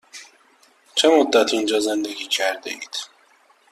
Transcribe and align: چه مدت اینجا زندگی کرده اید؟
چه 0.95 1.07
مدت 1.17 1.53
اینجا 1.53 1.79
زندگی 1.79 2.27
کرده 2.27 2.69
اید؟ 2.71 2.99